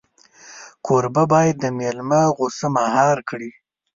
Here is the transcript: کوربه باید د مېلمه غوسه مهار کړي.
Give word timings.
کوربه 0.85 1.23
باید 1.33 1.55
د 1.59 1.65
مېلمه 1.79 2.21
غوسه 2.35 2.67
مهار 2.77 3.17
کړي. 3.29 3.51